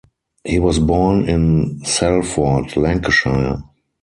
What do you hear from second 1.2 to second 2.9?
in Salford,